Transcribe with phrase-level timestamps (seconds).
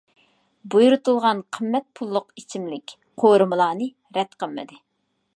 [0.75, 2.93] بۇيرۇتۇلغان قىممەت پۇللۇق ئىچىملىك،
[3.25, 4.81] قورۇمىلارنى رەت قىلمىدى.